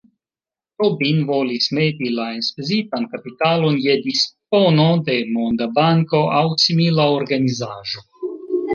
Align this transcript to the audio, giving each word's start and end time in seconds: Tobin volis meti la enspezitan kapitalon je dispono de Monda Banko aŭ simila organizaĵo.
Tobin 0.79 1.19
volis 1.31 1.67
meti 1.79 2.09
la 2.21 2.25
enspezitan 2.37 3.05
kapitalon 3.13 3.79
je 3.85 3.99
dispono 4.07 4.89
de 5.11 5.21
Monda 5.37 5.71
Banko 5.79 6.27
aŭ 6.43 6.45
simila 6.69 7.11
organizaĵo. 7.23 8.07